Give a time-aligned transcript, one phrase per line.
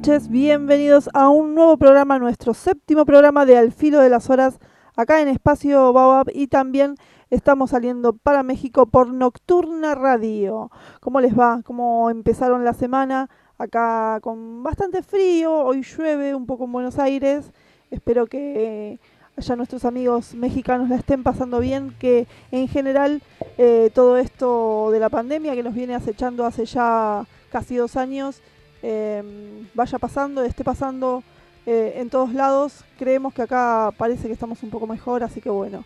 [0.00, 0.30] noches.
[0.30, 4.58] Bienvenidos a un nuevo programa, nuestro séptimo programa de Al Filo de las Horas,
[4.96, 6.94] acá en Espacio Baobab y también
[7.28, 10.70] estamos saliendo para México por Nocturna Radio.
[11.00, 11.60] ¿Cómo les va?
[11.64, 13.28] ¿Cómo empezaron la semana?
[13.58, 17.52] Acá con bastante frío, hoy llueve un poco en Buenos Aires.
[17.90, 18.98] Espero que
[19.36, 23.20] allá nuestros amigos mexicanos la estén pasando bien, que en general
[23.58, 28.40] eh, todo esto de la pandemia que nos viene acechando hace ya casi dos años
[28.82, 31.22] eh, vaya pasando, esté pasando
[31.66, 32.84] eh, en todos lados.
[32.98, 35.84] Creemos que acá parece que estamos un poco mejor, así que bueno,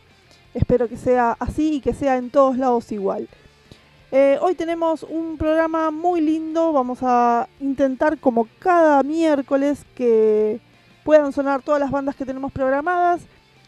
[0.53, 3.29] espero que sea así y que sea en todos lados igual.
[4.13, 10.61] Eh, hoy tenemos un programa muy lindo, vamos a intentar como cada miércoles que
[11.03, 13.23] puedan sonar todas las bandas que tenemos programadas.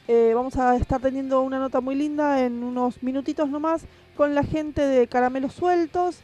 [0.07, 3.85] Eh, vamos a estar teniendo una nota muy linda en unos minutitos nomás
[4.17, 6.21] con la gente de Caramelos Sueltos,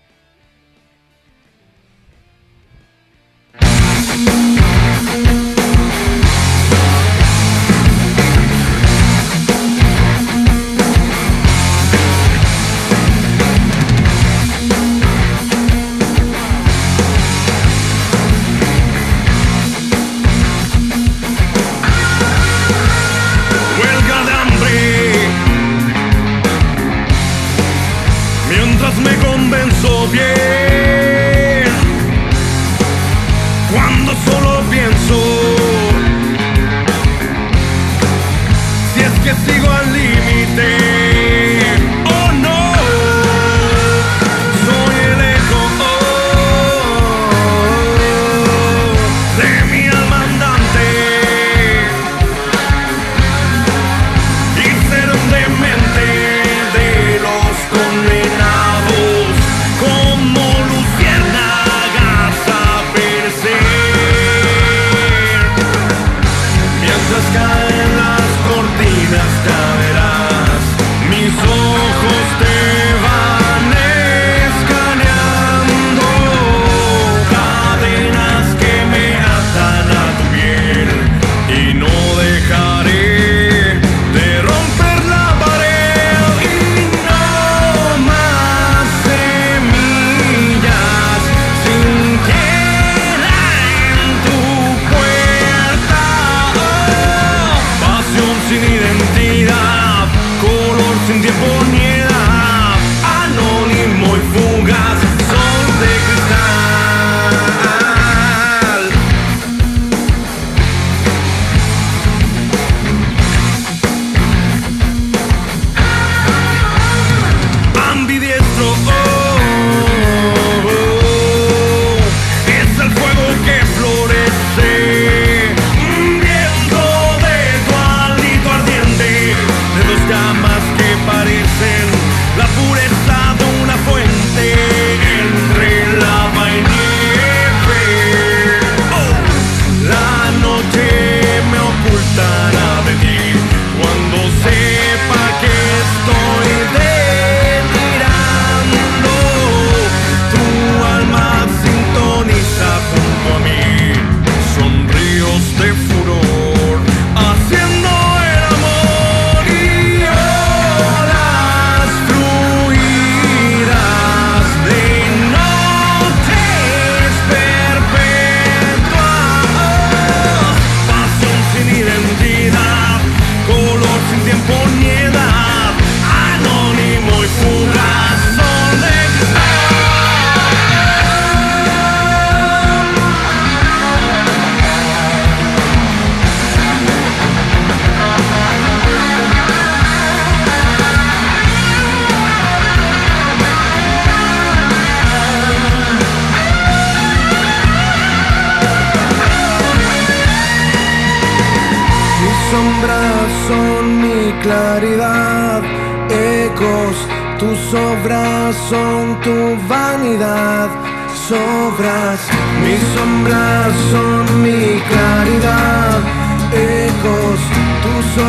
[101.09, 101.88] in yeah.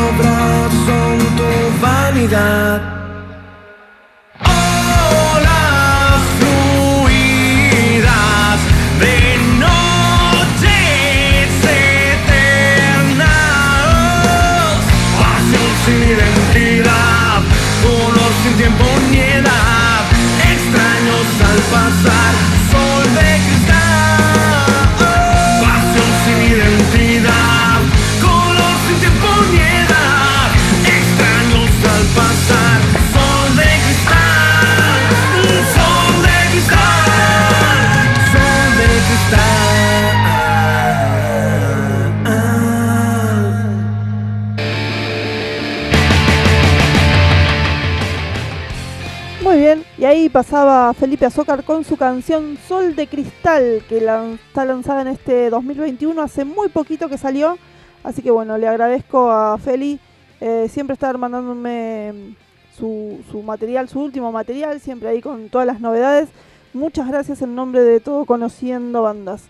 [0.08, 1.50] obras son tu
[1.82, 2.80] vanidad.
[50.28, 56.20] pasaba Felipe Azócar con su canción Sol de Cristal, que está lanzada en este 2021,
[56.20, 57.56] hace muy poquito que salió.
[58.04, 59.98] Así que bueno, le agradezco a Feli
[60.40, 62.34] eh, siempre estar mandándome
[62.76, 66.28] su, su, material, su último material, siempre ahí con todas las novedades.
[66.74, 69.44] Muchas gracias en nombre de todo Conociendo Bandas.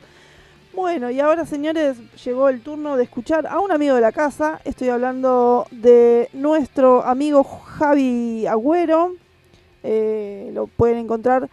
[0.72, 4.60] Bueno, y ahora señores, llegó el turno de escuchar a un amigo de la casa.
[4.64, 9.14] Estoy hablando de nuestro amigo Javi Agüero
[9.82, 11.48] eh, lo pueden encontrar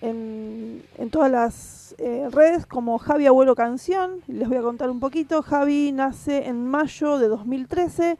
[0.00, 4.22] en, en todas las eh, redes como Javi Agüero Canción.
[4.26, 5.42] Les voy a contar un poquito.
[5.42, 8.16] Javi nace en mayo de 2013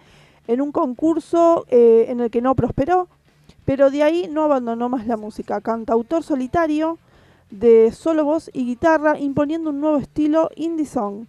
[0.47, 3.09] en un concurso eh, en el que no prosperó,
[3.65, 5.61] pero de ahí no abandonó más la música.
[5.61, 6.99] Cantautor solitario
[7.51, 11.27] de solo voz y guitarra, imponiendo un nuevo estilo indie song.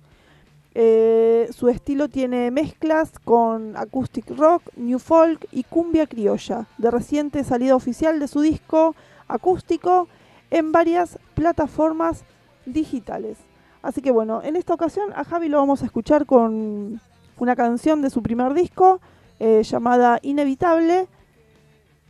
[0.73, 7.43] Eh, su estilo tiene mezclas con acoustic rock, new folk y cumbia criolla, de reciente
[7.43, 8.95] salida oficial de su disco
[9.27, 10.07] acústico
[10.49, 12.23] en varias plataformas
[12.65, 13.37] digitales.
[13.81, 17.01] Así que bueno, en esta ocasión a Javi lo vamos a escuchar con
[17.37, 19.01] una canción de su primer disco
[19.39, 21.07] eh, llamada Inevitable.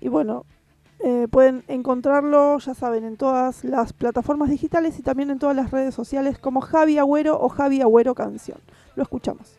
[0.02, 0.46] Y bueno,
[1.04, 5.72] eh, pueden encontrarlo, ya saben, en todas las plataformas digitales y también en todas las
[5.72, 8.60] redes sociales como Javi Agüero o Javi Agüero Canción.
[8.96, 9.58] Lo escuchamos.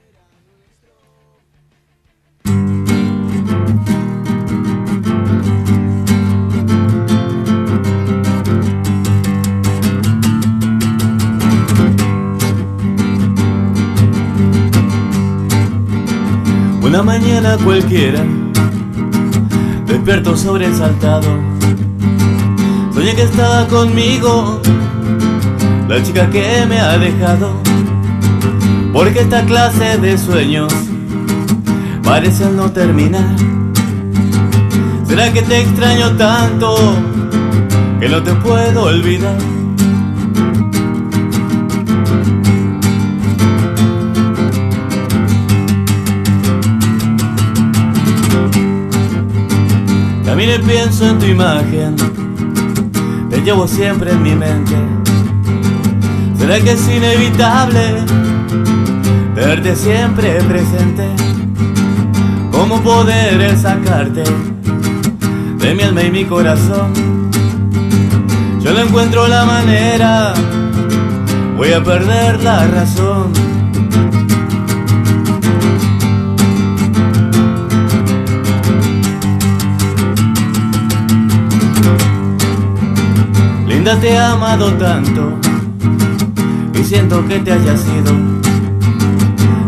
[16.92, 18.22] Una mañana cualquiera,
[19.92, 21.28] despierto sobresaltado.
[22.94, 24.60] Soñé que estaba conmigo,
[25.86, 27.54] la chica que me ha dejado.
[28.92, 30.72] Porque esta clase de sueños
[32.02, 33.36] parecen no terminar.
[35.06, 36.74] ¿Será que te extraño tanto
[38.00, 39.36] que no te puedo olvidar?
[50.32, 51.94] También pienso en tu imagen,
[53.28, 54.74] te llevo siempre en mi mente.
[56.38, 57.96] ¿Será que es inevitable
[59.34, 61.06] verte siempre presente?
[62.50, 64.24] ¿Cómo poder sacarte
[65.58, 67.30] de mi alma y mi corazón?
[68.62, 70.32] Yo no encuentro la manera,
[71.58, 73.32] voy a perder la razón.
[83.84, 85.32] Linda te he amado tanto
[86.72, 88.12] y siento que te haya sido.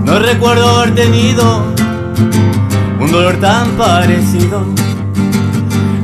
[0.05, 1.65] No recuerdo haber tenido
[3.01, 4.67] un dolor tan parecido.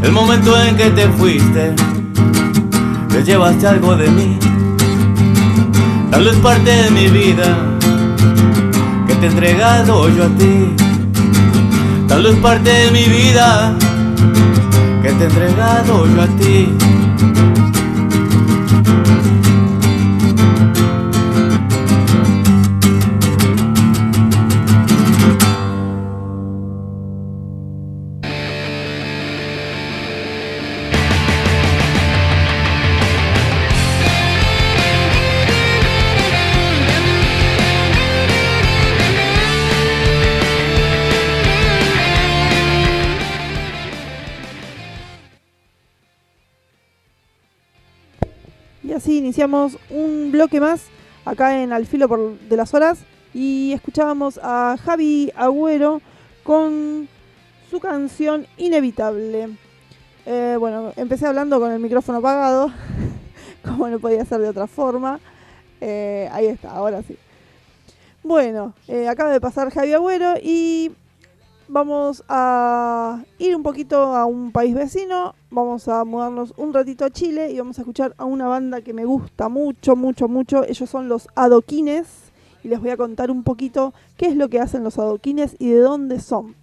[0.03, 1.73] El momento en que te fuiste,
[3.11, 4.37] te llevaste algo de mí.
[6.11, 7.59] Tal vez parte de mi vida
[9.07, 10.75] que te he entregado yo a ti.
[12.09, 13.73] Tal vez parte de mi vida
[15.01, 16.75] que te he entregado yo a ti.
[49.45, 50.89] Un bloque más
[51.25, 52.99] acá en Al Filo por- de las Horas
[53.33, 56.03] y escuchábamos a Javi Agüero
[56.43, 57.09] con
[57.71, 59.49] su canción Inevitable.
[60.27, 62.71] Eh, bueno, empecé hablando con el micrófono apagado,
[63.65, 65.21] como no podía ser de otra forma.
[65.81, 67.17] Eh, ahí está, ahora sí.
[68.23, 70.93] Bueno, eh, acaba de pasar Javi Agüero y
[71.67, 77.11] vamos a ir un poquito a un país vecino, vamos a mudarnos un ratito a
[77.11, 80.65] Chile y vamos a escuchar a una banda que me gusta mucho, mucho, mucho.
[80.65, 82.07] Ellos son los Adoquines
[82.63, 85.71] y les voy a contar un poquito qué es lo que hacen los Adoquines y
[85.71, 86.55] de dónde son.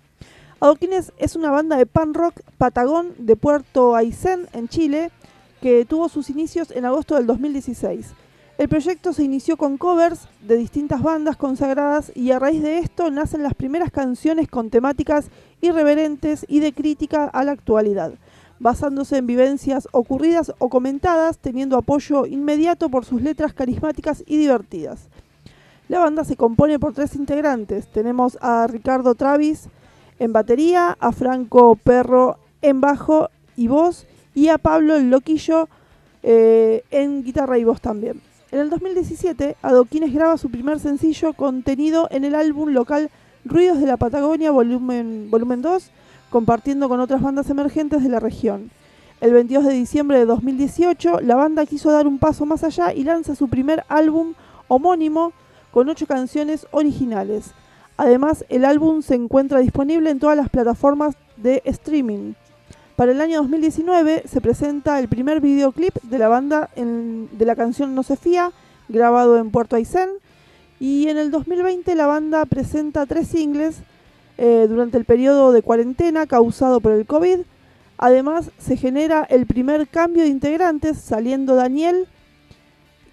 [0.59, 5.11] Adoquines es una banda de pan rock patagón de Puerto Aysén, en Chile,
[5.61, 8.13] que tuvo sus inicios en agosto del 2016.
[8.57, 13.11] El proyecto se inició con covers de distintas bandas consagradas y a raíz de esto
[13.11, 15.29] nacen las primeras canciones con temáticas
[15.61, 18.13] irreverentes y de crítica a la actualidad,
[18.59, 25.07] basándose en vivencias ocurridas o comentadas, teniendo apoyo inmediato por sus letras carismáticas y divertidas.
[25.89, 27.87] La banda se compone por tres integrantes.
[27.87, 29.69] Tenemos a Ricardo Travis
[30.19, 35.69] en batería, a Franco Perro en bajo y voz y a Pablo el Loquillo
[36.23, 38.21] eh, en guitarra y voz también.
[38.51, 43.09] En el 2017, Adoquines graba su primer sencillo contenido en el álbum local
[43.45, 45.89] Ruidos de la Patagonia volumen, volumen 2,
[46.29, 48.71] compartiendo con otras bandas emergentes de la región.
[49.19, 53.03] El 22 de diciembre de 2018, la banda quiso dar un paso más allá y
[53.03, 54.33] lanza su primer álbum
[54.67, 55.33] homónimo
[55.71, 57.51] con ocho canciones originales.
[57.97, 62.33] Además, el álbum se encuentra disponible en todas las plataformas de streaming.
[62.95, 67.95] Para el año 2019 se presenta el primer videoclip de la banda de la canción
[67.95, 68.51] No se fía,
[68.87, 70.09] grabado en Puerto Aysén.
[70.79, 73.81] Y en el 2020 la banda presenta tres singles
[74.37, 77.39] eh, durante el periodo de cuarentena causado por el COVID.
[77.97, 82.07] Además, se genera el primer cambio de integrantes, saliendo Daniel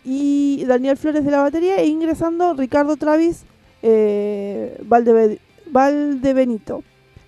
[0.05, 3.45] y Daniel Flores de la batería e ingresando Ricardo Travis
[3.83, 5.39] eh, Valdeve-
[5.71, 6.83] Valdebenito.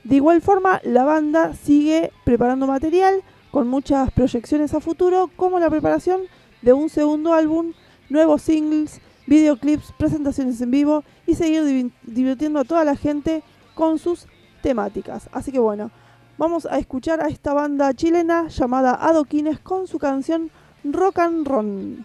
[0.05, 5.71] De igual forma, la banda sigue preparando material con muchas proyecciones a futuro, como la
[5.71, 6.21] preparación
[6.63, 7.73] de un segundo álbum,
[8.11, 13.43] nuevos singles, videoclips, presentaciones en vivo y seguir divi- divirtiendo a toda la gente
[13.77, 14.27] con sus
[14.63, 15.29] temáticas.
[15.31, 15.93] Así que bueno,
[16.39, 20.51] vamos a escuchar a esta banda chilena llamada Adoquines con su canción
[20.83, 22.05] Rock and Roll.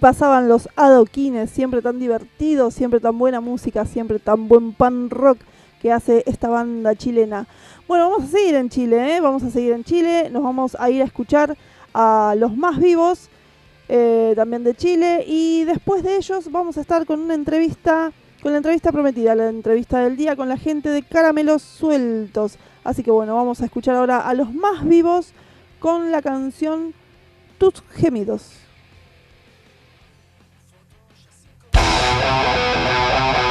[0.00, 5.38] Pasaban los adoquines, siempre tan divertidos, siempre tan buena música, siempre tan buen pan rock
[5.80, 7.46] que hace esta banda chilena.
[7.86, 9.20] Bueno, vamos a seguir en Chile, ¿eh?
[9.20, 11.56] vamos a seguir en Chile, nos vamos a ir a escuchar
[11.94, 13.28] a los más vivos,
[13.88, 18.52] eh, también de Chile, y después de ellos vamos a estar con una entrevista, con
[18.52, 22.58] la entrevista prometida, la entrevista del día con la gente de Caramelos Sueltos.
[22.84, 25.32] Así que bueno, vamos a escuchar ahora a los más vivos
[25.78, 26.94] con la canción
[27.58, 28.69] Tus Gemidos.
[32.22, 33.49] Thank you.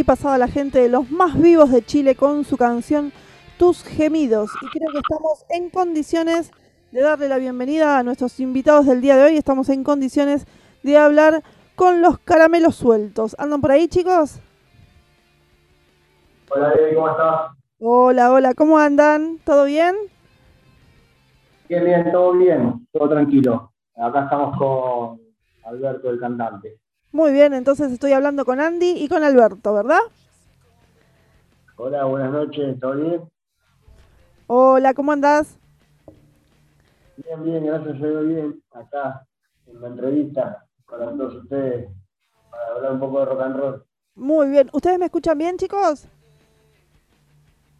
[0.00, 3.12] Ahí pasaba la gente de los más vivos de Chile con su canción
[3.58, 4.50] Tus Gemidos.
[4.62, 6.52] Y creo que estamos en condiciones
[6.90, 9.36] de darle la bienvenida a nuestros invitados del día de hoy.
[9.36, 10.46] Estamos en condiciones
[10.82, 11.42] de hablar
[11.76, 13.36] con los caramelos sueltos.
[13.38, 14.40] ¿Andan por ahí, chicos?
[16.48, 17.40] Hola, ¿cómo estás?
[17.78, 19.38] Hola, hola, ¿cómo andan?
[19.44, 19.96] ¿Todo bien?
[21.68, 23.70] Bien, bien, todo bien, todo tranquilo.
[23.96, 25.20] Acá estamos con
[25.64, 26.79] Alberto, el cantante.
[27.12, 30.00] Muy bien, entonces estoy hablando con Andy y con Alberto, ¿verdad?
[31.76, 33.22] Hola, buenas noches, ¿todo bien?
[34.46, 35.56] Hola, ¿cómo andás?
[37.16, 38.62] Bien, bien, gracias, yo bien.
[38.72, 39.26] Acá
[39.66, 41.90] en la entrevista para todos ustedes,
[42.50, 43.84] para hablar un poco de rock and roll.
[44.14, 44.70] Muy bien.
[44.72, 46.06] ¿Ustedes me escuchan bien, chicos?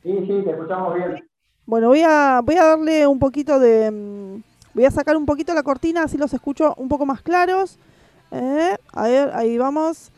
[0.03, 1.29] Sí, sí, te escuchamos bien.
[1.67, 3.91] Bueno, voy a, voy a darle un poquito de...
[3.91, 4.43] mm,
[4.75, 7.79] Voy a sacar un poquito la cortina, así los escucho un poco más claros.
[8.31, 10.13] Eh, a ver, ahí vamos.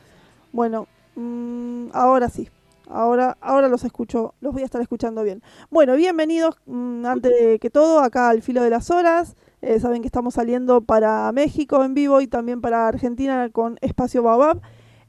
[0.53, 2.49] Bueno, mm, ahora sí.
[2.89, 5.43] Ahora, ahora los escucho, los voy a estar escuchando bien.
[5.71, 9.35] Bueno, bienvenidos, mm, antes que todo, acá al filo de las horas.
[9.63, 14.23] Eh, saben que estamos saliendo para México en vivo y también para Argentina con Espacio
[14.23, 14.61] Baobab.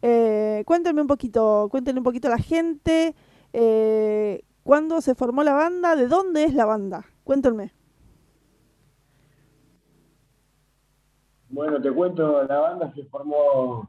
[0.01, 3.15] Eh, cuéntenme un poquito, cuéntenme un poquito a la gente.
[3.51, 5.95] Eh, ¿Cuándo se formó la banda?
[5.95, 7.05] ¿De dónde es la banda?
[7.23, 7.73] Cuéntenme.
[11.53, 13.87] Bueno, te cuento, la banda se formó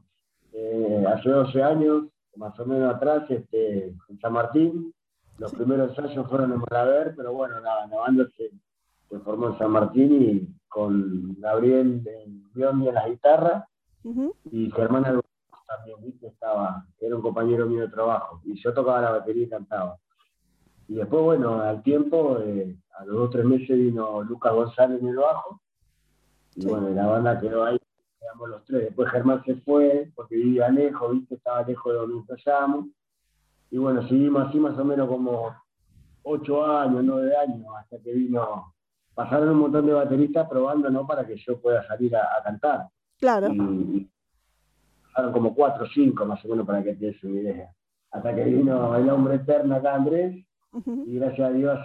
[0.53, 2.05] eh, hace 12 años,
[2.37, 4.93] más o menos atrás, este, en San Martín.
[5.39, 5.57] Los Sí.
[5.57, 8.51] primeros ensayos fueron en Malaber, pero bueno, la, la banda se,
[9.09, 13.67] se formó en San Martín y con Gabriel en Biondi en la guitarra
[14.51, 15.25] y Germán Alvarez
[15.67, 16.27] también, ¿viste?
[16.27, 19.97] Estaba, era un compañero mío de trabajo, y yo tocaba la batería y cantaba.
[20.87, 25.01] Y después, bueno, al tiempo, eh, a los dos o tres meses vino Lucas González
[25.01, 25.61] en el bajo,
[26.57, 26.69] y Sí.
[26.69, 27.79] bueno, la banda quedó ahí,
[28.21, 28.83] quedamos los tres.
[28.85, 31.35] Después Germán se fue, porque vivía lejos, ¿viste?
[31.37, 32.87] Estaba lejos de donde ensayábamos.
[33.71, 35.55] Y bueno, seguimos así más o menos como
[36.23, 38.73] ocho años, nueve años, hasta que vino,
[39.15, 41.07] pasaron un montón de bateristas probando, ¿no?
[41.07, 42.89] Para que yo pueda salir a, a cantar
[43.19, 43.49] Claro.
[43.53, 44.09] y,
[45.07, 47.71] pasaron como cuatro o cinco más o menos para que te una idea.
[48.11, 50.45] Hasta que vino el hombre eterno acá, Andrés,
[51.07, 51.79] y gracias a Dios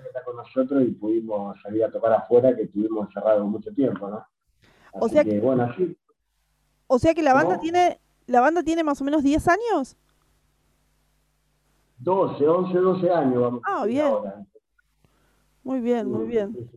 [0.00, 4.26] está con nosotros y pudimos salir a tocar afuera, que estuvimos encerrados mucho tiempo, ¿no?
[4.92, 5.96] O sea que, bueno, así,
[6.86, 7.62] O sea que la banda ¿Cómo?
[7.62, 9.96] tiene, la banda tiene más o menos 10 años.
[11.98, 14.06] 12, 11, 12 años vamos Ah, bien.
[14.06, 14.44] ahora.
[15.62, 16.52] Muy bien, muy Sí, bien.
[16.52, 16.76] sí, sí.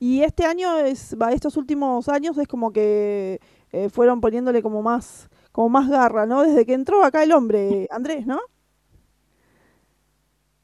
[0.00, 3.40] Y este año es, va, estos últimos años es como que
[3.72, 6.42] eh, fueron poniéndole como más, como más garra, ¿no?
[6.42, 8.38] Desde que entró acá el hombre, Andrés, ¿no?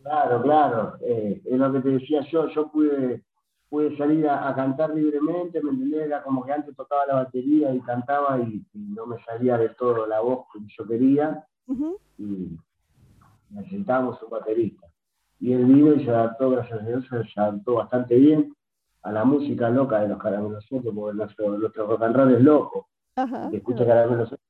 [0.04, 0.96] Claro, claro.
[1.00, 3.24] eh, es lo que te decía yo, yo pude,
[3.70, 6.06] pude salir a, a cantar libremente, ¿me entendés?
[6.06, 9.70] Era como que antes tocaba la batería y cantaba y, y no me salía de
[9.70, 11.98] todo la voz que yo quería Ujú.
[12.18, 12.56] y
[13.50, 14.86] necesitábamos un baterista.
[15.40, 18.54] Y él vino y se adaptó, gracias a Dios, se adaptó bastante bien
[19.02, 22.88] a la música loca de los caramelos porque nuestro, nuestro rock and roll es loco.
[23.16, 23.48] Ajá.
[23.50, 24.48] que escucha caramelos sueltos,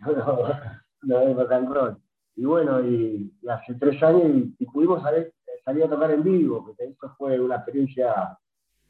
[0.00, 0.48] no, no,
[1.02, 1.96] no es rock and roll.
[2.36, 5.32] Y bueno, y, y hace tres años y, y pudimos salir,
[5.64, 8.38] salir a tocar en vivo, porque esto fue una experiencia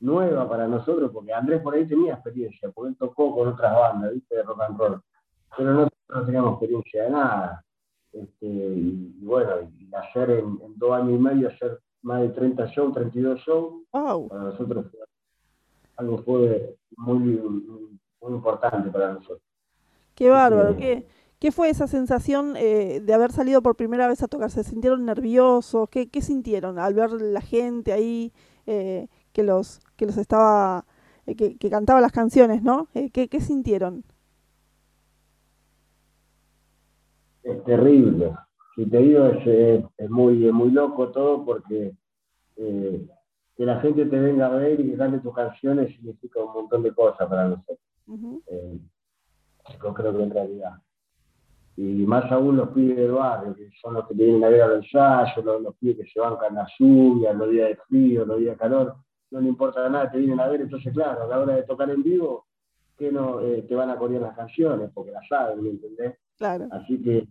[0.00, 4.12] nueva para nosotros, porque Andrés por ahí tenía experiencia, porque él tocó con otras bandas,
[4.12, 4.36] ¿viste?
[4.36, 5.00] de rock and roll,
[5.56, 7.64] pero nosotros no teníamos experiencia de nada.
[8.12, 12.28] Este, y, y bueno, y hacer en, en dos años y medio, hacer más de
[12.30, 14.28] 30 shows, 32 shows, Wow.
[14.28, 15.00] para nosotros fue
[15.98, 19.40] algo fue muy, muy, muy importante para nosotros.
[20.14, 20.72] Qué bárbaro.
[20.72, 20.76] Sí.
[20.78, 21.06] ¿Qué,
[21.38, 24.50] qué fue esa sensación eh, de haber salido por primera vez a tocar?
[24.50, 25.88] ¿Se sintieron nerviosos?
[25.88, 28.32] ¿Qué, qué sintieron al ver la gente ahí
[28.66, 30.84] eh, que los que los estaba
[31.26, 32.88] eh, que, que cantaba las canciones, ¿no?
[33.12, 34.04] ¿qué, qué sintieron?
[37.42, 38.34] Es terrible.
[38.74, 41.94] Si te digo, es, muy, es muy loco todo porque
[43.56, 46.82] que la gente te venga a ver y que cante tus canciones significa un montón
[46.82, 47.78] de cosas para nosotros.
[48.48, 48.78] Eh,
[49.82, 50.72] yo creo que en realidad.
[51.78, 54.62] Y más aún los pibes del barrio, que son los que te vienen a ver
[54.62, 58.38] al ensayo, los, los pibes que se bancan la lluvia, los días de frío, los
[58.38, 58.96] días de calor,
[59.30, 61.90] no le importa nada, te vienen a ver, entonces claro, a la hora de tocar
[61.90, 62.46] en vivo,
[62.96, 66.14] que no eh, te van a corear las canciones, porque las saben, ¿me entendés?
[66.38, 66.66] Claro.
[66.70, 67.28] Así que,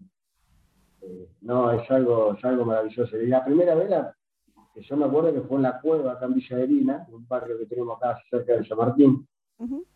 [1.02, 3.18] eh, no, es algo, es algo maravilloso.
[3.18, 4.16] Y la primera vez, la-
[4.76, 7.58] que yo me acuerdo que fue en la cueva, acá en Villa Adelina, un barrio
[7.58, 9.26] que tenemos acá cerca de San Martín.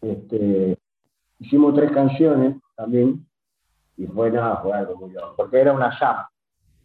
[0.02, 0.78] Este,
[1.40, 3.26] hicimos tres canciones también,
[4.00, 5.34] y fue nada, fue algo muy loco.
[5.38, 6.26] porque era una jam,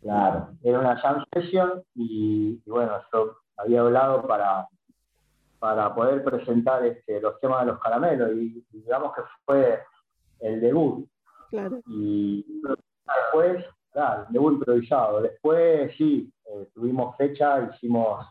[0.02, 4.68] Claro, era una jam session y, y bueno, yo había hablado para,
[5.58, 9.80] para poder presentar este, los temas de los caramelos y, y digamos que fue
[10.40, 11.08] el debut
[11.50, 11.80] Claro.
[11.86, 12.44] y
[13.06, 15.22] Después, claro, debut improvisado.
[15.22, 18.26] Después, sí, eh, tuvimos fecha, hicimos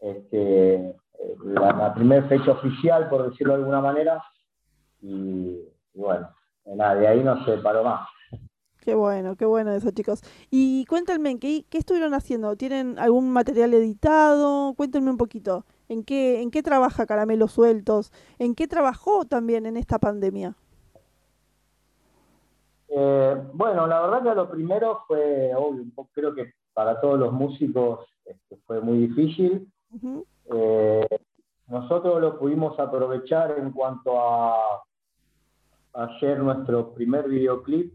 [0.00, 4.22] este, eh, la, la primera fecha oficial, por decirlo de alguna manera,
[5.02, 5.60] y,
[5.94, 6.28] y bueno,
[6.76, 8.08] nada, de ahí no se paró más.
[8.80, 10.22] Qué bueno, qué bueno eso, chicos.
[10.48, 12.54] Y cuéntenme, ¿qué, qué estuvieron haciendo?
[12.54, 14.74] ¿Tienen algún material editado?
[14.74, 15.64] Cuéntenme un poquito.
[15.88, 18.12] ¿En qué, ¿En qué trabaja Caramelos Sueltos?
[18.38, 20.54] ¿En qué trabajó también en esta pandemia?
[22.88, 28.06] Eh, bueno, la verdad que lo primero fue, obvio, creo que para todos los músicos
[28.24, 29.68] este, fue muy difícil.
[30.52, 31.08] Eh,
[31.68, 34.84] nosotros lo pudimos aprovechar en cuanto a
[35.96, 37.92] hacer nuestro primer videoclip,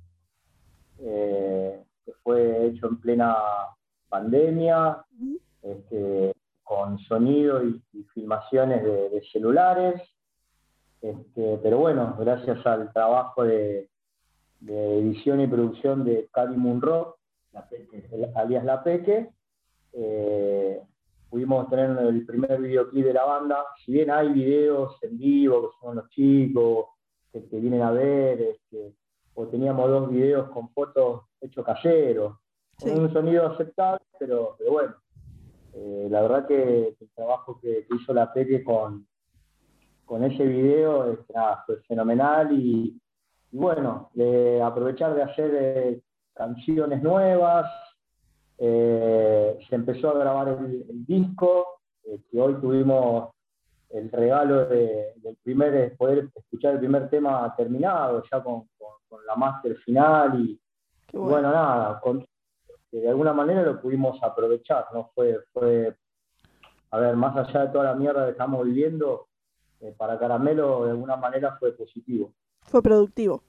[0.99, 3.35] eh, que fue hecho en plena
[4.09, 5.03] pandemia,
[5.61, 6.33] este,
[6.63, 10.01] con sonido y, y filmaciones de, de celulares.
[11.01, 13.89] Este, pero bueno, gracias al trabajo de,
[14.59, 17.17] de edición y producción de Cali Munro,
[17.53, 18.07] La Peque.
[18.11, 19.29] el- alias La Peque,
[19.93, 20.81] eh,
[21.29, 23.63] pudimos tener el primer videoclip de la banda.
[23.83, 26.85] Si bien hay videos en vivo, que son los chicos,
[27.31, 28.93] que, vienen a ver, este,
[29.33, 32.37] o teníamos dos videos con fotos hechos caseros,
[32.79, 34.95] con un sonido aceptable, pero, pero bueno,
[35.73, 39.07] eh, la verdad que el trabajo que, que hizo la Peque con,
[40.05, 42.99] con ese video este, nada, fue fenomenal y,
[43.51, 46.01] y bueno, de aprovechar de hacer eh,
[46.33, 47.71] canciones nuevas,
[48.57, 53.29] eh, se empezó a grabar el, el disco, que hoy tuvimos
[53.93, 58.91] el regalo de, del primer, de poder escuchar el primer tema terminado, ya con, con-
[59.09, 60.59] con la máster final y,
[61.13, 61.29] bueno.
[61.29, 62.25] bueno, nada, con-
[62.91, 65.11] de alguna manera lo pudimos aprovechar, ¿no?
[65.15, 65.95] Fue, fue,
[66.91, 69.27] a ver, más allá de toda la mierda que estamos viviendo,
[69.81, 72.33] eh, para Caramelo de alguna manera fue positivo.
[72.61, 73.41] Fue productivo.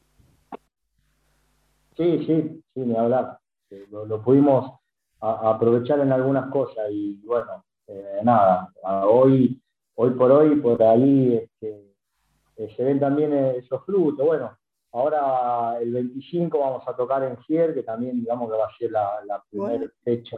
[1.97, 3.39] Sí, sí, sí, ni hablar.
[3.71, 4.79] Eh, Lo, lo pudimos
[5.21, 8.73] a- aprovechar en algunas cosas y bueno, eh, nada,
[9.09, 9.62] hoy,
[10.03, 11.95] hoy por hoy, por ahí este,
[12.57, 14.27] eh, se ven también eh, esos frutos.
[14.27, 14.57] Bueno,
[14.93, 18.91] ahora el 25 vamos a tocar en Gier, que también digamos que va a ser
[18.91, 19.93] la, la primera Bueno.
[20.05, 20.37] fecha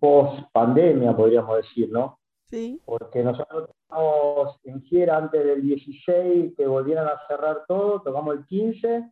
[0.00, 2.18] post pandemia, podríamos decir, ¿no?
[2.48, 2.80] Sí.
[2.84, 8.46] porque nosotros tocamos en Giera antes del 16, que volvieran a cerrar todo, tocamos el
[8.46, 9.10] 15,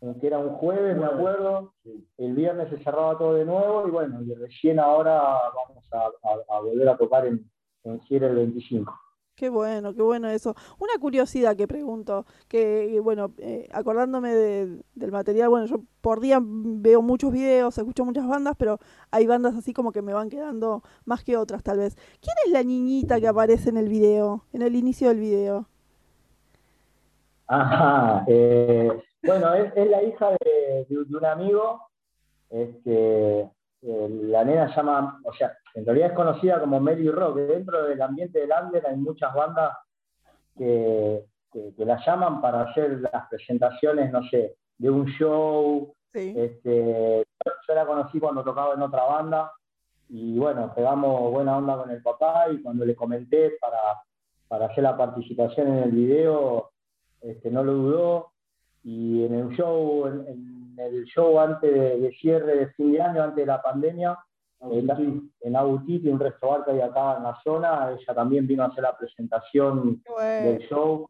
[0.00, 1.74] eh, que era un jueves, me acuerdo,
[2.18, 5.20] el viernes se cerraba todo de nuevo, y bueno, y recién ahora
[5.54, 7.44] vamos a, a- a volver a tocar en,
[7.92, 8.92] en Giera el 25.
[9.34, 10.56] Qué bueno, qué bueno eso.
[10.80, 16.18] Una curiosidad que pregunto, que eh, bueno, eh, acordándome de- del material, bueno, yo por
[16.18, 18.80] día veo muchos videos, escucho muchas bandas, pero
[19.12, 21.94] hay bandas así como que me van quedando más que otras tal vez.
[22.20, 25.68] ¿Quién es la niñita que aparece en el video, en el inicio del video?
[27.46, 28.90] Ajá, eh,
[29.22, 31.80] bueno, es, es la hija de, de- de un amigo,
[32.50, 33.40] este,
[33.82, 38.02] eh, la nena llama, o sea, en realidad es conocida como Mary Rock, dentro del
[38.02, 39.76] ambiente del under hay muchas bandas
[40.56, 46.34] que, que, que la llaman para hacer las presentaciones, no sé, de un show, Sí.
[46.36, 47.22] este,
[47.68, 49.52] yo la conocí cuando tocaba en otra banda
[50.08, 53.78] y bueno, pegamos buena onda con el papá y cuando le comenté para,
[54.48, 56.70] para hacer la participación en el video,
[57.20, 58.32] este, no lo dudó
[58.82, 63.02] y en el show, en, en el show antes de, de cierre de fin de
[63.02, 64.18] año, antes de la pandemia,
[64.60, 68.66] en, en Autiti, un restaurante que hay acá en la zona, ella también vino a
[68.66, 70.46] hacer la presentación bueno.
[70.50, 71.08] del show.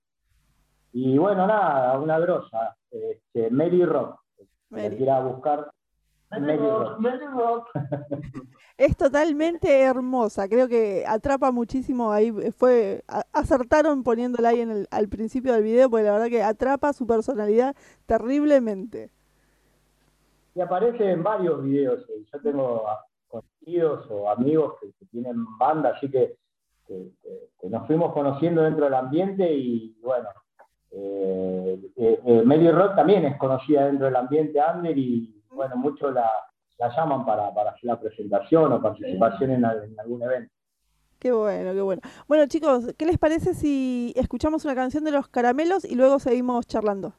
[0.92, 4.20] Y bueno, nada, una grosa, este, Mary Rock,
[4.70, 4.96] Mary.
[4.96, 5.70] quiera buscar,
[6.30, 6.98] Mary Rock.
[6.98, 7.68] Mary Rock.
[8.78, 14.86] Es totalmente hermosa, creo que atrapa muchísimo ahí, fue, a- acertaron poniéndola ahí en el,
[14.92, 17.74] al principio del video, porque la verdad que atrapa su personalidad
[18.06, 19.10] terriblemente.
[20.54, 22.08] Y aparece en varios videos.
[22.08, 26.36] eh, Yo tengo a- conocidos o amigos que, que tienen banda, así que,
[26.86, 30.28] que- que- que nos fuimos conociendo dentro del ambiente y bueno,
[30.90, 36.14] eh, eh, eh, Mary Rock también es conocida dentro del ambiente under y bueno, muchos
[36.14, 36.30] la,
[36.78, 40.52] la llaman para, para hacer la presentación o participación en, en algún evento.
[41.18, 42.00] Qué bueno, qué bueno.
[42.28, 46.66] Bueno chicos, ¿qué les parece si escuchamos una canción de los caramelos y luego seguimos
[46.66, 47.12] charlando?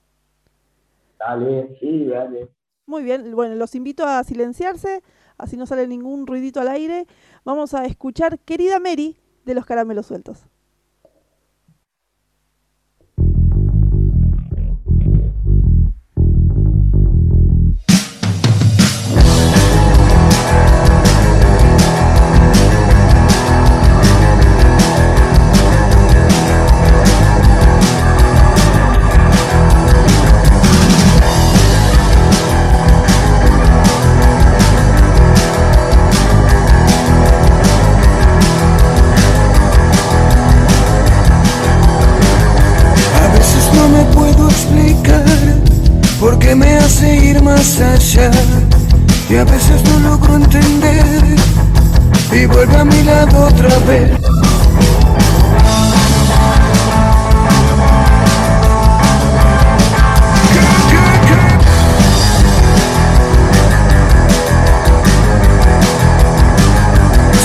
[1.20, 2.50] Dale, sí, dale.
[2.86, 5.04] Muy bien, bueno, los invito a silenciarse,
[5.40, 7.08] así no sale ningún ruidito al aire.
[7.44, 10.49] Vamos a escuchar Querida Mary de los caramelos sueltos.
[49.40, 51.24] A veces no logro entender
[52.34, 54.12] y vuelve a mi lado otra vez.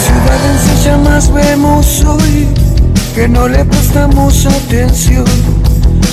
[0.04, 2.48] Ciudad en llamas vemos hoy
[3.14, 5.26] que no le prestamos atención.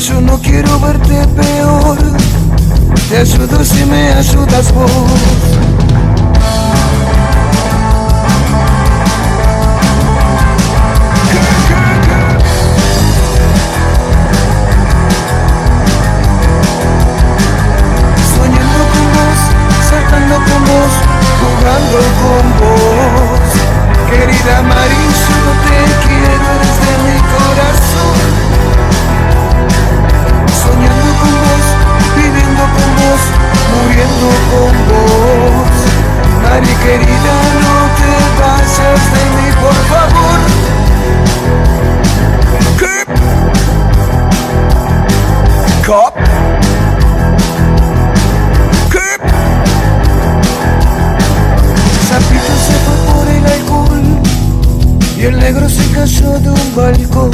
[0.08, 1.98] Yo no quiero verte peor,
[3.10, 5.71] te ayudo si me ayudas vos.
[34.52, 35.80] Con vos.
[36.44, 40.40] Mari querida, no te vayas de mí, por favor.
[42.80, 42.96] ¿Qué?
[45.88, 46.16] Cop.
[48.92, 49.10] ¿Qué?
[52.10, 54.06] Zapito se fue por el alcohol
[55.18, 57.32] y el negro se cayó de un balcón.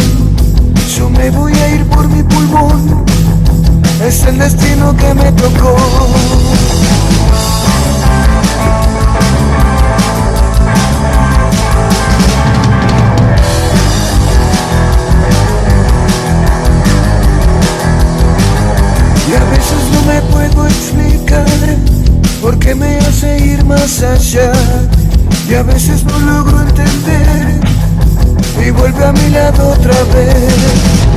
[0.95, 3.05] Yo me voy a ir por mi pulmón,
[4.01, 5.75] es el destino que me tocó.
[19.27, 21.45] Y a veces no me puedo explicar
[22.41, 24.51] por qué me hace ir más allá.
[25.49, 27.61] Y a veces no logro entender
[28.65, 31.16] y vuelve a mi lado otra vez.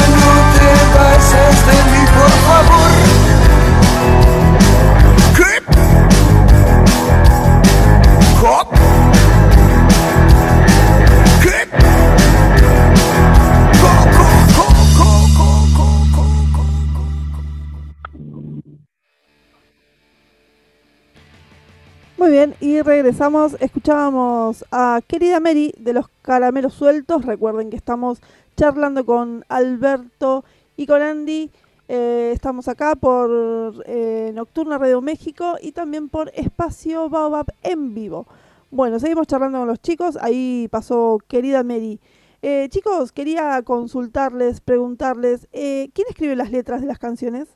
[23.11, 23.57] regresamos.
[23.59, 27.25] Escuchábamos a Querida Mary de los Caramelos Sueltos.
[27.25, 28.21] Recuerden que estamos
[28.55, 30.45] charlando con Alberto
[30.77, 31.51] y con Andy.
[31.89, 38.27] Eh, estamos acá por eh, Nocturna Radio México y también por Espacio Baobab en vivo.
[38.69, 40.17] Bueno, seguimos charlando con los chicos.
[40.21, 41.99] Ahí pasó Querida Mary.
[42.41, 47.49] Eh, chicos, quería consultarles, preguntarles, ¿quién escribe las letras de las canciones?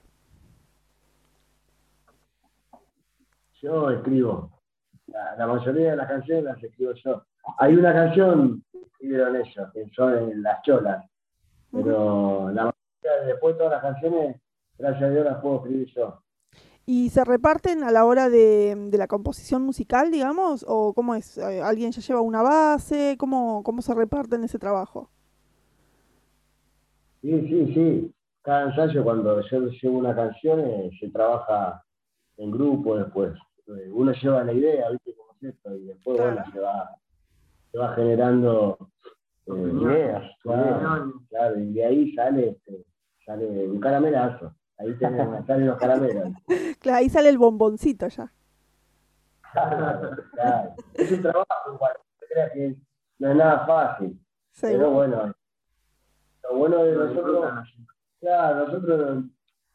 [3.61, 4.54] Yo escribo.
[5.15, 7.23] La, la mayoría de las canciones las escribo yo.
[7.57, 11.05] Hay una canción que escribieron ellos, que son Las Cholas.
[11.71, 14.41] Pero la mayoría, después de todas las canciones,
[14.77, 16.19] gracias a Dios las puedo escribir yo.
[16.85, 20.65] ¿Y se reparten a la hora de, de la composición musical, digamos?
[20.67, 21.37] ¿O cómo es?
[21.37, 23.15] Eh, ¿Alguien ya lleva una base?
[23.17, 25.09] ¿Cómo, cómo se reparten ese trabajo?
[27.21, 28.13] Sí, sí, sí.
[28.41, 31.83] Cada ensayo, cuando yo llevo una canción, eh, se trabaja
[32.37, 33.31] en grupo después.
[33.67, 35.75] Eh, Uno lleva la idea, ¿viste cómo es esto?
[35.75, 36.89] Y después, bueno, se va,
[37.71, 38.77] se va generando
[39.47, 40.23] eh, ideas.
[40.41, 42.85] Claro, claro, y de ahí sale, este,
[43.25, 44.53] sale un caramelazo.
[44.77, 46.33] Ahí tenemos, salen los caramelos.
[46.79, 48.31] Claro, ahí sale el bomboncito ya.
[49.53, 50.73] Claro, claro.
[50.93, 51.79] Es un trabajo
[52.35, 52.75] creas que
[53.19, 54.19] no es nada fácil.
[54.61, 54.91] Pero Seguro.
[54.91, 55.35] bueno,
[56.43, 57.75] lo bueno de nosotros,
[58.19, 59.23] claro, nosotros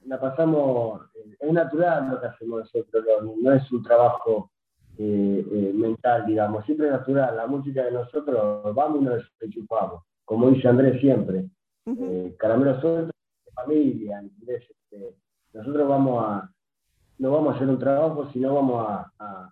[0.06, 4.50] la pasamos, eh, es natural lo que hacemos nosotros, no, no es un trabajo
[4.98, 7.36] eh, eh, mental, digamos, siempre es natural.
[7.36, 11.46] La música de nosotros, vamos y nos enchufamos, como dice Andrés siempre.
[11.86, 13.12] Eh, Caramelo suelto,
[13.54, 14.62] familia, ¿entendés?
[14.70, 15.16] Este,
[15.52, 16.50] nosotros vamos a,
[17.18, 19.50] no vamos a hacer un trabajo, sino vamos a, a,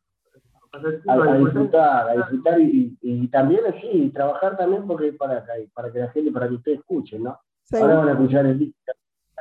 [1.09, 5.45] a- a disfrutar, a disfrutar y, y- y también así, trabajar también porque para,
[5.75, 7.39] para que la gente, para que ustedes escuchen, ¿no?
[7.83, 8.79] Ahora van a escuchar el disco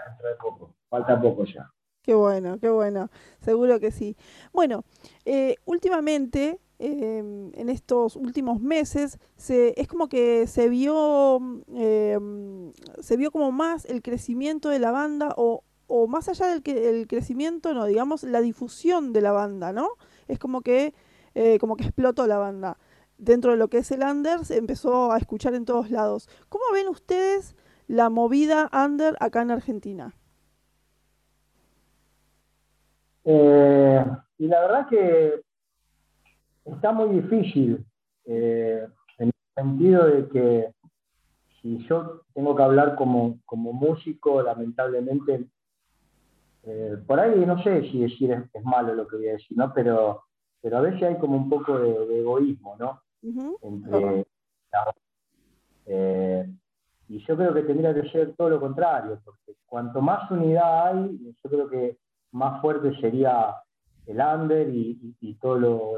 [0.07, 1.71] dentro de poco, falta poco ya.
[2.01, 3.09] Qué bueno, qué bueno.
[3.41, 4.15] Seguro que sí.
[4.53, 4.85] Bueno,
[5.25, 12.69] eh, últimamente, eh, en estos últimos meses, se, es como que se vio, mm,
[12.99, 16.89] se vio como más el crecimiento de la banda o o más allá del que,
[16.89, 19.91] el crecimiento, no, digamos, la difusión de la banda, ¿no?
[20.27, 20.93] Es como que,
[21.33, 22.77] eh, como que explotó la banda.
[23.17, 26.29] Dentro de lo que es el under, se empezó a escuchar en todos lados.
[26.49, 27.55] ¿Cómo ven ustedes
[27.87, 30.13] la movida under acá en Argentina?
[33.29, 34.05] Eh,
[34.37, 35.41] y la verdad que
[36.63, 37.85] está muy difícil,
[38.23, 40.71] eh, en el sentido de que
[41.61, 45.45] si yo tengo que hablar como, como músico, lamentablemente,
[46.63, 49.73] eh, por ahí no sé si decir es, malo lo que voy a decir, ¿no?
[49.73, 50.23] Pero,
[50.61, 53.01] pero a veces hay como un poco de, egoísmo, ¿no?
[53.61, 54.25] Entre,
[55.85, 56.49] eh,
[57.09, 61.35] y yo creo que tendría que ser todo lo contrario, porque cuanto más unidad hay,
[61.43, 61.97] yo creo que
[62.31, 63.55] más fuerte sería
[64.05, 65.93] el under y, todo lo,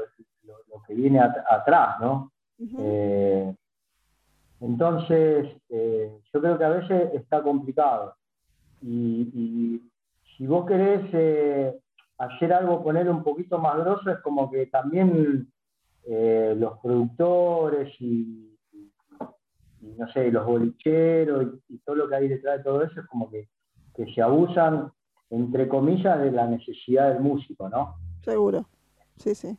[0.86, 2.32] que viene atrás, ¿no?
[2.78, 3.54] Eh,
[4.60, 8.14] entonces, eh, yo creo que a veces está complicado.
[8.82, 9.82] Y,
[10.36, 11.78] si vos querés eh,
[12.18, 15.48] hacer algo, poner un poquito más grosso, es como que también
[16.06, 18.58] los productores y,
[19.96, 23.30] no sé, los bolicheros y, todo lo que hay detrás de todo eso es como
[23.30, 23.48] que,
[23.94, 24.90] que se abusan
[25.30, 27.96] entre comillas, de la necesidad del músico, ¿no?
[28.22, 28.66] Seguro,
[29.16, 29.56] sí, sí.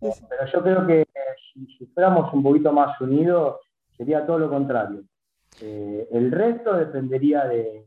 [0.00, 1.06] Pero yo creo que
[1.52, 3.56] si, fuéramos un poquito más unidos,
[3.96, 5.02] sería todo lo contrario.
[5.60, 7.86] Eh, el resto dependería de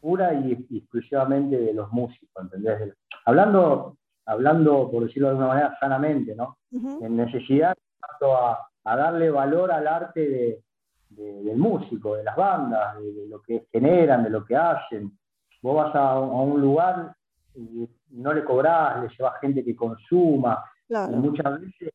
[0.00, 2.94] pura y, exclusivamente de los músicos, ¿entendés?
[3.24, 6.58] Hablando, hablando, por decirlo de alguna manera, sanamente, ¿no?
[6.72, 7.74] En necesidad
[8.20, 10.62] a, a, darle valor al arte
[11.08, 15.16] del músico, de las bandas, de, lo que generan, de lo que hacen,
[15.64, 17.16] Vos vas a, un lugar
[17.54, 20.62] y no le cobrás, le llevas gente que consuma.
[20.90, 21.90] Y muchas veces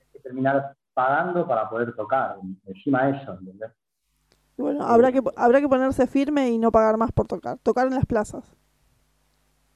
[0.00, 3.70] hay que terminar pagando para poder tocar, encima de eso, ¿entendés?
[4.56, 7.96] Bueno, habrá que, habrá que ponerse firme y no pagar más por tocar, tocar en
[7.96, 8.56] las plazas.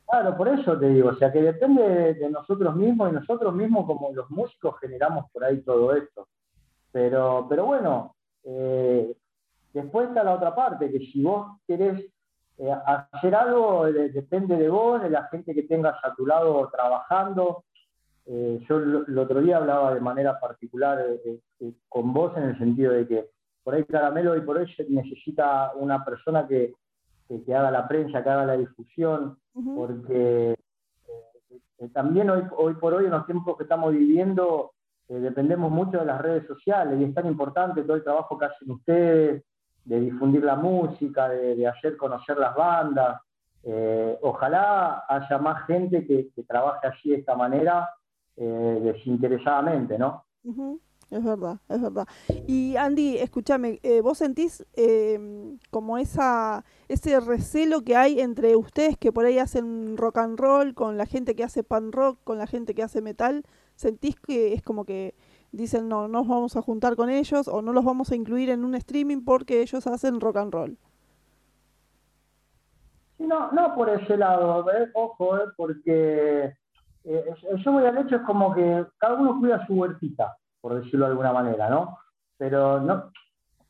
[0.07, 3.85] Claro, por eso te digo, o sea que depende de, nosotros mismos y nosotros mismos
[3.85, 6.27] como los músicos generamos por ahí todo esto.
[6.91, 9.15] Pero, pero bueno, eh,
[9.75, 12.03] después está la otra parte, que si vos querés
[12.59, 17.65] eh, hacer algo depende de vos, de la gente que tengas a tu lado trabajando.
[18.25, 22.93] Eh, yo el otro día hablaba de manera particular eh, con vos en el sentido
[22.93, 23.31] de que
[23.63, 26.73] por ahí Caramelo y por hoy necesita una persona que,
[27.29, 29.39] que, haga la prensa, que haga la difusión,
[29.77, 30.57] porque
[31.93, 34.73] también hoy, hoy por hoy en los tiempos que estamos viviendo
[35.09, 38.71] dependemos mucho de las redes sociales y es tan importante todo el trabajo que hacen
[38.71, 39.45] ustedes,
[39.87, 43.21] de difundir la música, de, hacer conocer las bandas.
[43.63, 47.89] Eh, ojalá haya más gente que, trabaje así de esta manera,
[48.37, 50.25] eh, desinteresadamente, ¿no?
[51.11, 52.09] Es verdad, es verdad.
[52.49, 58.99] Y Andy, escúchame, eh, ¿vos sentís em, como esa ese recelo que hay entre ustedes
[58.99, 62.39] que por ahí hacen rock and roll con la gente que hace pan rock, con
[62.39, 63.45] la gente que hace metal?
[63.77, 65.15] ¿Sentís que es como que
[65.53, 68.51] dicen no, no nos vamos a juntar con ellos o no los vamos a incluir
[68.51, 70.79] en un streaming porque ellos hacen rock and roll.
[73.19, 75.45] No, no por ese lado, ojo, ¿eh?
[75.57, 76.55] porque
[77.05, 77.25] eh,
[77.65, 81.13] yo voy al hecho es como que cada uno cuida su huertita, por decirlo de
[81.13, 81.99] alguna manera, ¿no?
[82.37, 83.11] Pero no,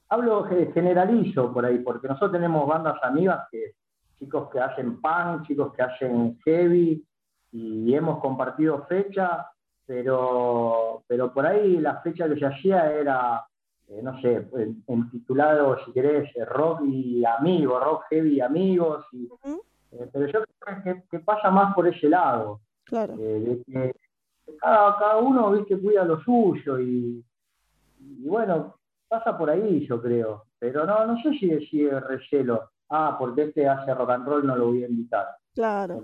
[0.08, 3.74] hablo generalizo por ahí, porque nosotros tenemos bandas amigas que
[4.18, 7.06] chicos que hacen punk, chicos que hacen heavy,
[7.52, 9.46] y hemos compartido fecha
[9.86, 13.46] pero, pero por ahí la fecha que se hacía era,
[13.88, 19.06] eh, no sé, en, titulado, si querés, eh, rock y amigos, rock heavy y amigos.
[19.14, 22.60] Eh, pero yo creo que, pasa más por ese lado.
[22.84, 23.16] Claro.
[23.16, 23.96] de que
[24.60, 27.24] cada, cada, uno, viste, cuida lo suyo y,
[27.98, 28.76] y, bueno,
[29.08, 30.44] pasa por ahí, yo creo.
[30.58, 32.70] Pero no, no sé si decir recelo.
[32.88, 35.26] Ah, porque este hace rock and roll, no lo voy a invitar.
[35.54, 36.00] Claro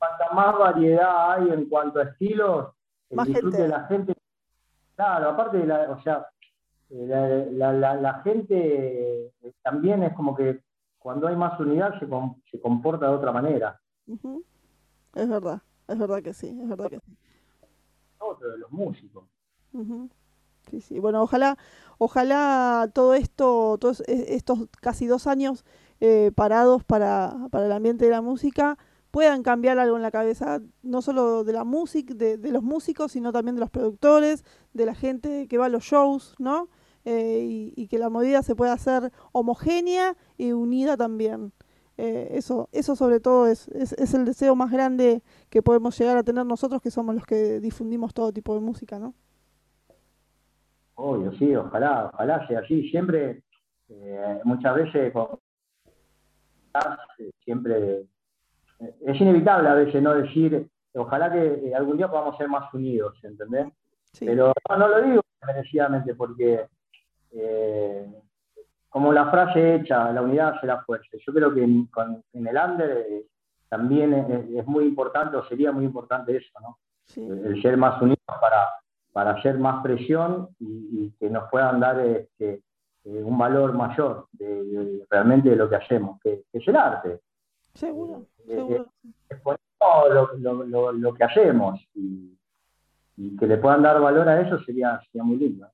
[0.00, 2.72] cuanta más variedad hay en cuanto a estilos,
[3.10, 4.14] el disfrute de la gente.
[4.96, 6.26] Claro, aparte de la, o sea,
[6.88, 10.62] eh, la, gente eh, también es como que
[10.98, 12.08] cuando hay más unidad se,
[12.50, 13.78] se comporta de otra manera.
[15.14, 17.16] Es verdad, es verdad que sí, es verdad que sí.
[18.18, 19.24] Otro de los músicos.
[20.70, 20.98] Sí, sí.
[20.98, 21.58] Bueno, ojalá,
[21.98, 25.64] ojalá todo esto, todos e, estos casi dos años
[26.00, 28.78] eh, parados para, para el ambiente de la música,
[29.10, 33.32] puedan cambiar algo en la cabeza, no solo de la música, de, los músicos, sino
[33.32, 36.68] también de los productores, de la gente que va a los shows, ¿no?
[37.04, 41.52] Eh, y, que la movida se pueda hacer homogénea y unida también.
[41.96, 46.22] Eh, eso, eso sobre todo es, es, el deseo más grande que podemos llegar a
[46.22, 49.14] tener nosotros, que somos los que difundimos todo tipo de música, ¿no?
[50.94, 52.88] Obvio, sí, ojalá, ojalá sea así.
[52.90, 53.42] Siempre,
[53.88, 55.12] eh, muchas veces
[57.44, 58.04] siempre
[59.06, 63.18] es inevitable a veces no decir, ojalá que eh, algún día podamos ser más unidos,
[63.22, 63.66] ¿entendés?
[64.12, 64.26] Sí.
[64.26, 66.66] Pero no, no lo digo merecidamente porque,
[67.32, 68.06] eh,
[68.88, 71.16] como la frase hecha, la unidad hace la fuerza.
[71.24, 73.26] Yo creo que en, con- en el under eh,
[73.68, 76.78] también es, es muy importante, o sería muy importante eso, ¿no?
[77.06, 77.24] sí.
[77.26, 78.66] El, el ser más unidos para,
[79.12, 82.62] para hacer más presión y, y que nos puedan dar este,
[83.04, 87.20] un valor mayor de, de- realmente de lo que hacemos, que, que es el arte.
[87.74, 88.92] Seguro, Eh, seguro.
[89.28, 89.60] Exponemos
[90.10, 92.36] lo, lo- lo- lo que hacemos y,
[93.16, 95.66] y que le puedan dar valor a eso sería, sería muy lindo.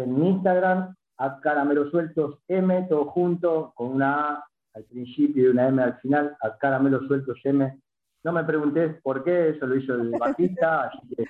[0.03, 4.45] En Instagram, a Caramelo Sueltos M, todo junto, con una A
[4.75, 7.81] al principio y una M al final, a Caramelo Sueltos M.
[8.23, 11.25] No me preguntes por qué, eso lo hizo el bajista, así que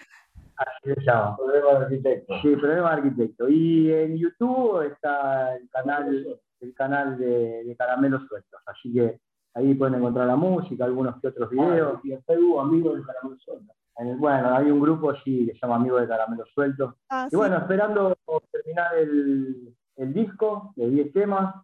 [0.57, 1.37] así se llama.
[1.37, 2.35] Problema de arquitecto.
[2.43, 3.49] Sí, problema de arquitecto.
[3.49, 9.21] Y en YouTube está el canal, el canal de, de Caramelos Sueltos, así que
[9.55, 11.95] ahí pueden encontrar la música, algunos que otros videos.
[11.97, 13.73] Ah, y en Facebook, amigo del caramelo suelto.
[14.01, 16.95] En el- bueno, hay un grupo sí que se llama Amigos de Caramelos Sueltos.
[17.11, 17.37] Ah, Y sí.
[17.37, 18.17] bueno, esperando
[18.51, 21.55] terminar el, el disco de 10 temas,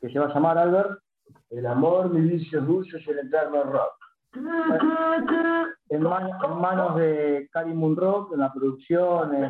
[0.00, 1.00] que se va a llamar Albert,
[1.50, 3.92] El amor, mis vicios dulces y el eterno rock.
[5.88, 9.44] en, man- en manos de Cari Rock, en la producción, en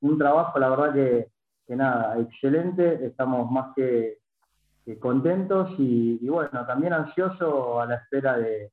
[0.00, 1.28] un trabajo, la verdad que,
[1.66, 4.18] que nada, excelente, estamos más que,
[4.86, 8.70] que contentos y, y bueno, también ansioso a la espera de,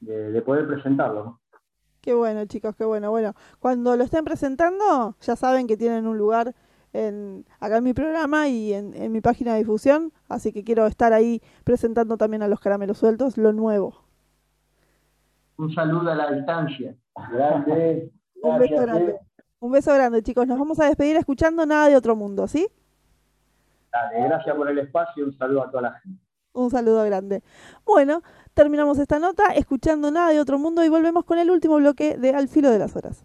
[0.00, 1.39] de- de poder presentarlo.
[2.00, 3.10] Qué bueno, chicos, qué bueno.
[3.10, 6.54] Bueno, cuando lo estén presentando, ya saben que tienen un lugar
[6.92, 10.86] en, acá en mi programa y en, en mi página de difusión, así que quiero
[10.86, 14.04] estar ahí presentando también a los caramelos sueltos lo nuevo.
[15.56, 16.94] Un saludo a la distancia.
[17.30, 18.10] grande.
[18.42, 19.16] Un beso grande.
[19.58, 20.46] Un beso grande, chicos.
[20.46, 22.66] Nos vamos a despedir escuchando Nada de Otro Mundo, ¿sí?
[23.92, 26.18] Dale, gracias por el espacio y un saludo a toda la gente.
[26.54, 27.42] Un saludo grande.
[27.84, 28.22] Bueno,
[28.54, 32.30] terminamos esta nota escuchando Nada de Otro Mundo y volvemos con el último bloque de
[32.30, 33.24] Al Filo de las Horas.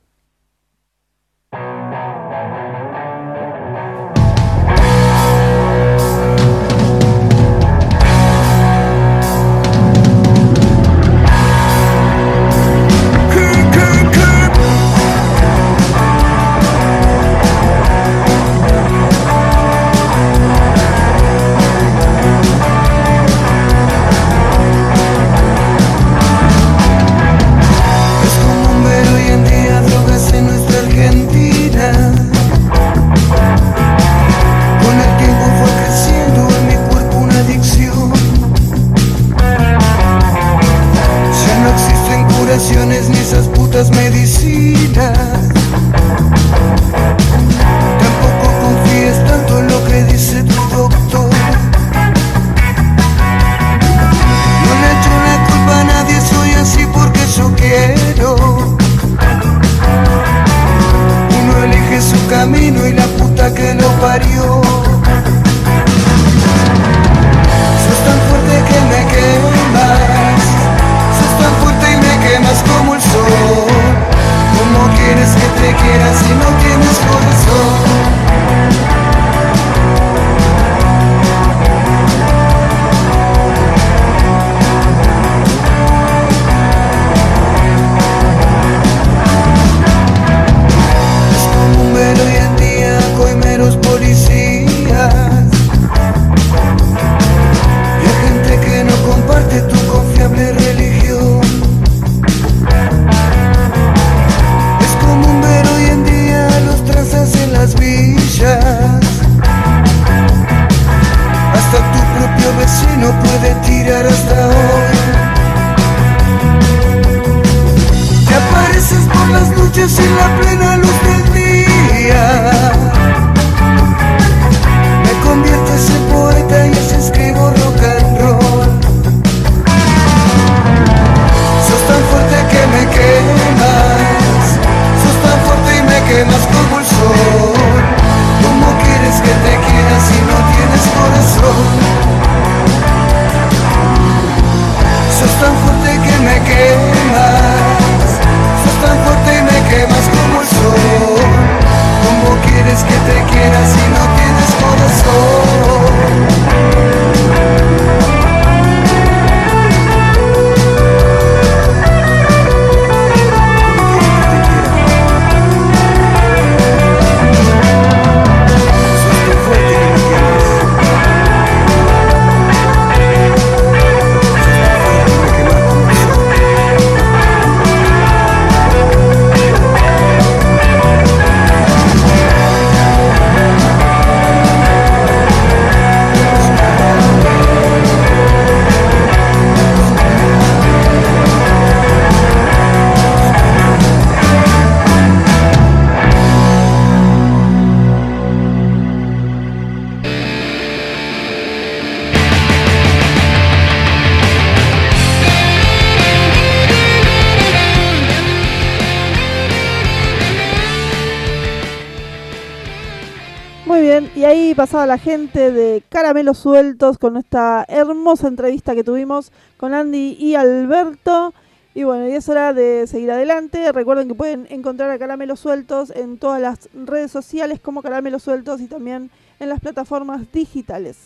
[214.65, 220.33] Pasaba la gente de Caramelos Sueltos con esta hermosa entrevista que tuvimos con Andy y
[220.33, 221.35] Alberto.
[221.75, 223.71] Y bueno, y es hora de seguir adelante.
[223.71, 228.59] Recuerden que pueden encontrar a Caramelos Sueltos en todas las redes sociales como Caramelos Sueltos
[228.59, 230.97] y también en las plataformas digitales.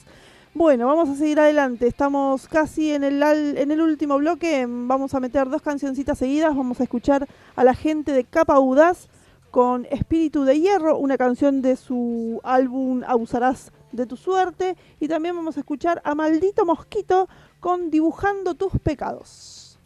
[0.54, 1.86] Bueno, vamos a seguir adelante.
[1.86, 4.66] Estamos casi en el, en el último bloque.
[4.70, 6.56] Vamos a meter dos cancioncitas seguidas.
[6.56, 9.10] Vamos a escuchar a la gente de Capa Audaz
[9.52, 14.76] con Espíritu de Hierro, una canción de su álbum Abusarás de tu suerte.
[15.00, 17.28] Y también vamos a escuchar a Maldito Mosquito
[17.60, 19.80] con Dibujando tus pecados.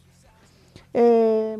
[0.92, 1.56] Eh,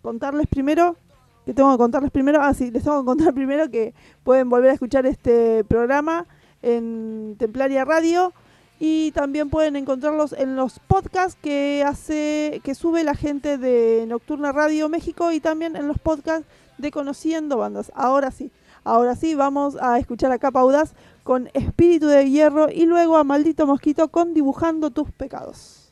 [0.00, 0.96] contarles primero,
[1.44, 3.94] que tengo que contarles primero, ah sí, les tengo que contar primero que
[4.24, 6.26] pueden volver a escuchar este programa
[6.62, 8.32] en Templaria Radio
[8.80, 14.52] y también pueden encontrarlos en los podcasts que hace que sube la gente de Nocturna
[14.52, 16.46] Radio México y también en los podcasts
[16.78, 17.90] de Conociendo Bandas.
[17.94, 18.50] Ahora sí,
[18.84, 20.92] ahora sí vamos a escuchar a Capa Audaz
[21.24, 25.90] con Espíritu de Hierro y luego a Maldito Mosquito con Dibujando tus pecados.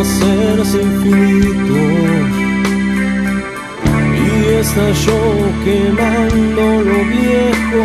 [0.00, 1.80] Hasta hacerse infinito
[4.16, 5.22] y estalló
[5.64, 7.84] quemando lo viejo,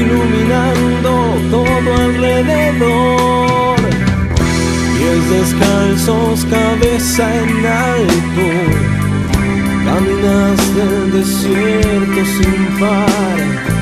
[0.00, 1.10] iluminando
[1.50, 3.76] todo alrededor.
[4.96, 8.46] Pies descalzos, cabeza en alto,
[9.84, 13.76] caminaste el desierto sin par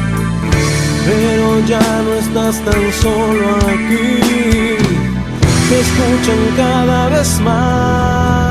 [1.06, 4.83] pero ya no estás tan solo aquí.
[5.68, 8.43] Te escuchan cada vez más.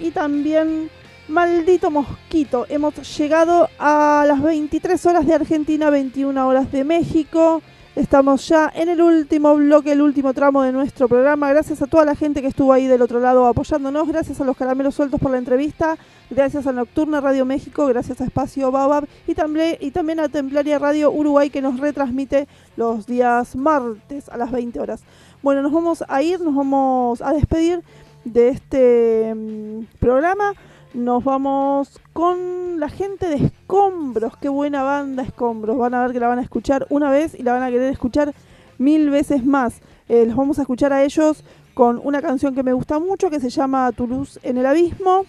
[0.00, 0.90] Y también
[1.28, 2.66] Maldito Mosquito.
[2.68, 7.62] Hemos llegado a las 23 horas de Argentina, 21 horas de México.
[7.98, 11.50] Estamos ya en el último bloque, el último tramo de nuestro programa.
[11.50, 14.06] Gracias a toda la gente que estuvo ahí del otro lado apoyándonos.
[14.06, 15.98] Gracias a los caramelos sueltos por la entrevista.
[16.30, 17.86] Gracias a Nocturna Radio México.
[17.86, 19.08] Gracias a Espacio Baobab.
[19.26, 22.46] Y también, y también a Templaria Radio Uruguay que nos retransmite
[22.76, 25.02] los días martes a las 20 horas.
[25.42, 27.82] Bueno, nos vamos a ir, nos vamos a despedir
[28.24, 30.54] de este mm, programa.
[30.94, 34.36] Nos vamos con la gente de Escombros.
[34.38, 35.76] Qué buena banda Escombros.
[35.76, 37.92] Van a ver que la van a escuchar una vez y la van a querer
[37.92, 38.34] escuchar
[38.78, 39.80] mil veces más.
[40.08, 41.44] Eh, los vamos a escuchar a ellos
[41.74, 45.24] con una canción que me gusta mucho que se llama Tu luz en el abismo.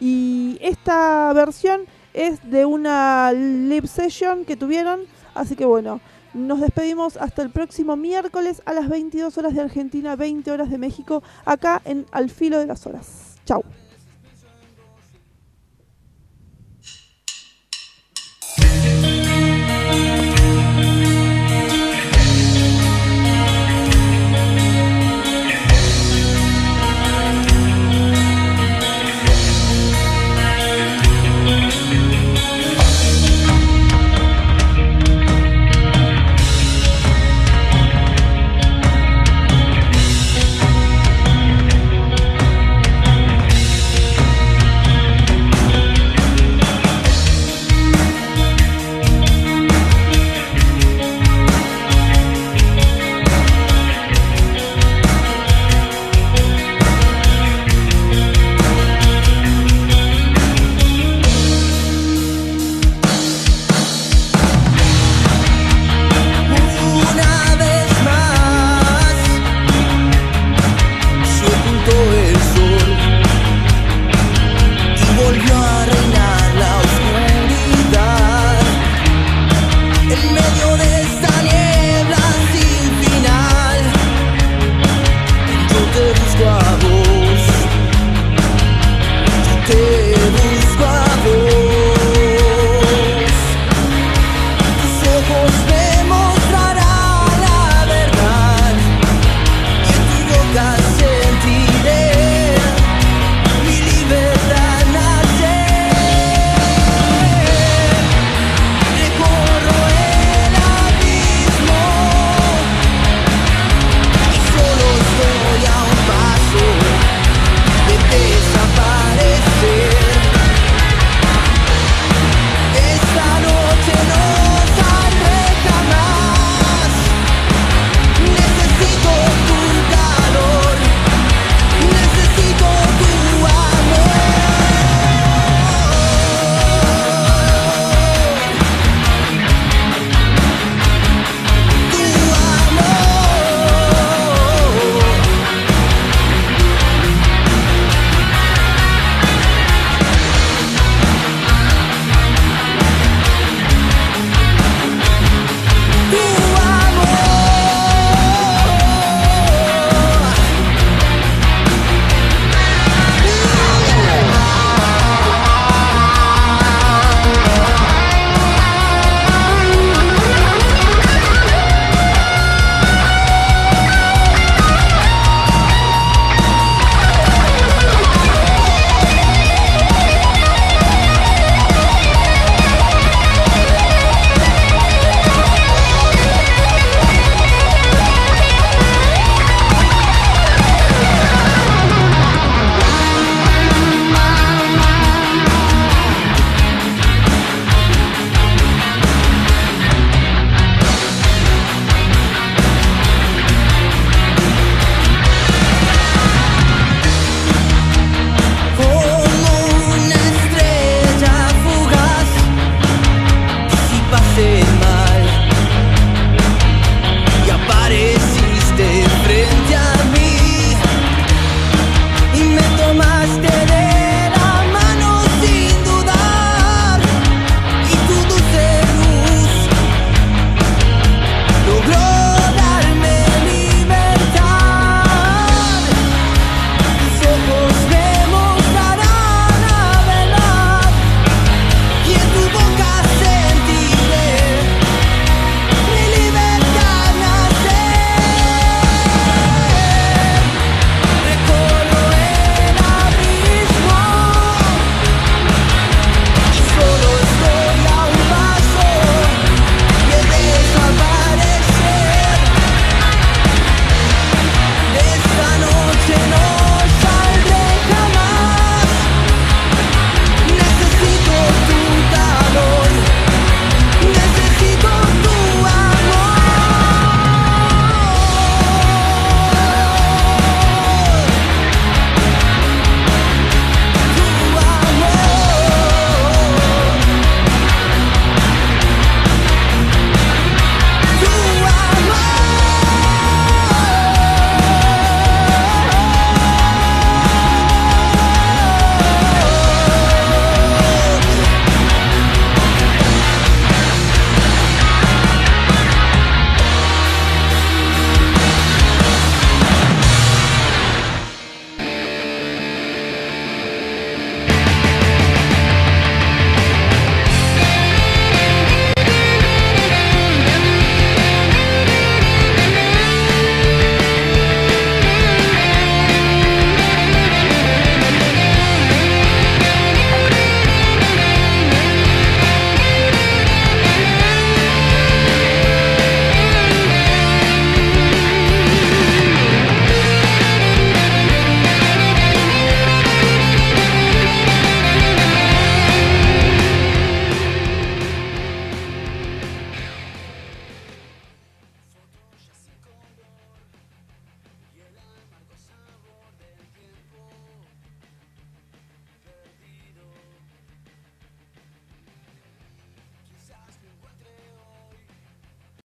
[0.00, 1.82] Y esta versión
[2.14, 5.00] es de una live session que tuvieron.
[5.34, 6.00] Así que bueno,
[6.34, 10.78] nos despedimos hasta el próximo miércoles a las 22 horas de Argentina, 20 horas de
[10.78, 13.36] México, acá en Al Filo de las Horas.
[13.46, 13.62] Chau.